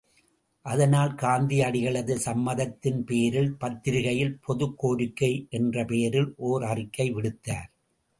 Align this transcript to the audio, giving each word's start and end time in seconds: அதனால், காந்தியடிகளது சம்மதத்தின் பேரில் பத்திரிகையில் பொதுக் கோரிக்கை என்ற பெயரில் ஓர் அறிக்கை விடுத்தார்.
அதனால், 0.65 1.11
காந்தியடிகளது 1.13 2.15
சம்மதத்தின் 2.15 3.03
பேரில் 3.03 3.53
பத்திரிகையில் 3.53 4.39
பொதுக் 4.41 4.77
கோரிக்கை 4.77 5.47
என்ற 5.49 5.85
பெயரில் 5.85 6.33
ஓர் 6.37 6.63
அறிக்கை 6.63 7.13
விடுத்தார். 7.13 7.69